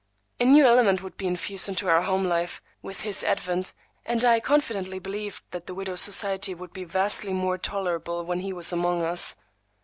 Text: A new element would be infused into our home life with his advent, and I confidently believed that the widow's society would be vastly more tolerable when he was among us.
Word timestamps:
A 0.39 0.45
new 0.45 0.65
element 0.65 1.03
would 1.03 1.15
be 1.15 1.27
infused 1.27 1.69
into 1.69 1.87
our 1.87 2.01
home 2.01 2.25
life 2.27 2.59
with 2.81 3.01
his 3.01 3.23
advent, 3.23 3.75
and 4.03 4.25
I 4.25 4.39
confidently 4.39 4.97
believed 4.97 5.43
that 5.51 5.67
the 5.67 5.75
widow's 5.75 6.01
society 6.01 6.55
would 6.55 6.73
be 6.73 6.85
vastly 6.85 7.33
more 7.33 7.59
tolerable 7.59 8.25
when 8.25 8.39
he 8.39 8.51
was 8.51 8.73
among 8.73 9.03
us. 9.03 9.37